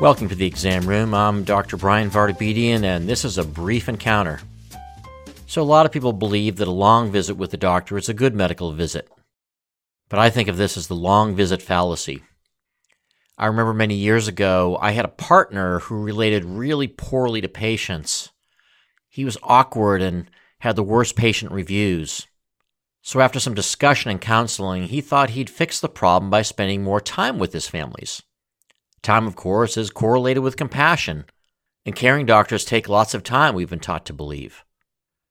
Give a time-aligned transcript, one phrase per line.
[0.00, 1.12] Welcome to the exam room.
[1.12, 1.76] I'm Dr.
[1.76, 4.38] Brian Vartabedian, and this is a brief encounter.
[5.48, 8.14] So, a lot of people believe that a long visit with the doctor is a
[8.14, 9.10] good medical visit.
[10.08, 12.22] But I think of this as the long visit fallacy.
[13.36, 18.30] I remember many years ago, I had a partner who related really poorly to patients.
[19.08, 20.30] He was awkward and
[20.60, 22.28] had the worst patient reviews.
[23.02, 27.00] So, after some discussion and counseling, he thought he'd fix the problem by spending more
[27.00, 28.22] time with his families.
[29.02, 31.24] Time, of course, is correlated with compassion,
[31.86, 34.64] and caring doctors take lots of time, we've been taught to believe.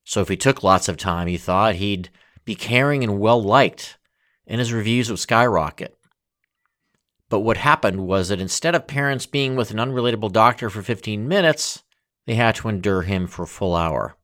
[0.04, 2.10] So if he took lots of time, he thought he'd
[2.46, 3.98] be caring and well liked,
[4.48, 5.98] and his reviews would skyrocket.
[7.30, 11.28] But what happened was that instead of parents being with an unrelatable doctor for 15
[11.28, 11.84] minutes,
[12.26, 14.16] they had to endure him for a full hour.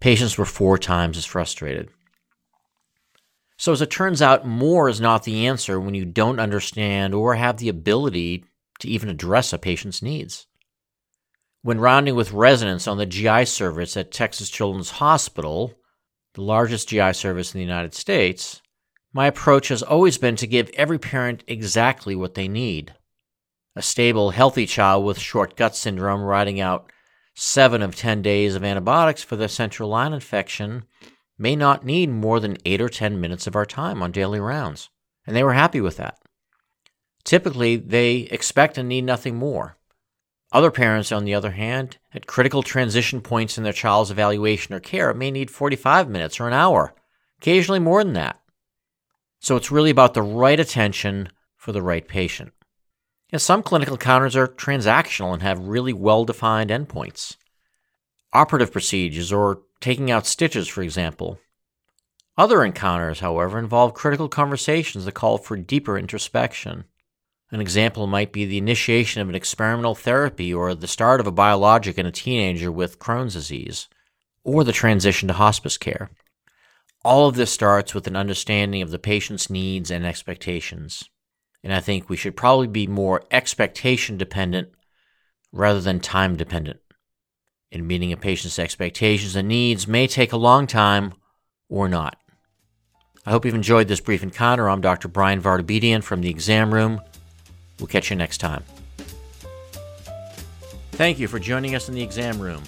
[0.00, 1.90] Patients were four times as frustrated.
[3.56, 7.34] So, as it turns out, more is not the answer when you don't understand or
[7.34, 8.44] have the ability
[8.84, 10.46] to even address a patient's needs.
[11.62, 15.72] When rounding with residents on the GI service at Texas Children's Hospital,
[16.34, 18.60] the largest GI service in the United States,
[19.14, 22.94] my approach has always been to give every parent exactly what they need.
[23.74, 26.90] A stable, healthy child with short gut syndrome riding out
[27.34, 30.84] seven of 10 days of antibiotics for their central line infection
[31.38, 34.90] may not need more than 8 or 10 minutes of our time on daily rounds,
[35.26, 36.18] and they were happy with that.
[37.24, 39.76] Typically, they expect and need nothing more.
[40.52, 44.80] Other parents, on the other hand, at critical transition points in their child's evaluation or
[44.80, 46.94] care, may need 45 minutes or an hour,
[47.40, 48.38] occasionally more than that.
[49.40, 52.52] So it's really about the right attention for the right patient.
[53.32, 57.36] And some clinical encounters are transactional and have really well defined endpoints.
[58.32, 61.38] Operative procedures or taking out stitches, for example.
[62.36, 66.84] Other encounters, however, involve critical conversations that call for deeper introspection.
[67.50, 71.32] An example might be the initiation of an experimental therapy or the start of a
[71.32, 73.88] biologic in a teenager with Crohn's disease,
[74.42, 76.10] or the transition to hospice care.
[77.04, 81.04] All of this starts with an understanding of the patient's needs and expectations.
[81.62, 84.68] And I think we should probably be more expectation dependent
[85.52, 86.80] rather than time dependent.
[87.70, 91.14] And meeting a patient's expectations and needs may take a long time
[91.68, 92.16] or not.
[93.26, 94.68] I hope you've enjoyed this brief encounter.
[94.68, 95.08] I'm Dr.
[95.08, 97.00] Brian Vartabedian from the exam room.
[97.78, 98.64] We'll catch you next time.
[100.92, 102.62] Thank you for joining us in the exam room.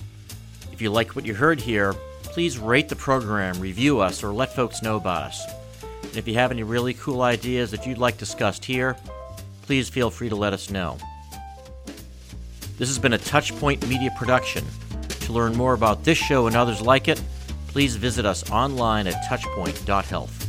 [0.73, 4.53] If you like what you heard here, please rate the program, review us, or let
[4.53, 5.47] folks know about us.
[6.03, 8.97] And if you have any really cool ideas that you'd like discussed here,
[9.63, 10.99] please feel free to let us know.
[12.79, 14.65] This has been a Touchpoint Media production.
[15.21, 17.23] To learn more about this show and others like it,
[17.69, 20.46] please visit us online at touchpoint.health.